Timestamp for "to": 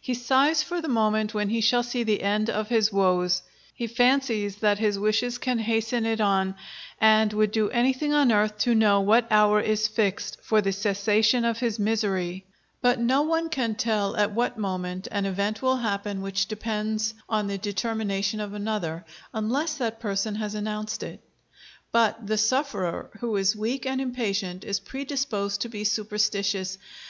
8.60-8.74, 25.60-25.68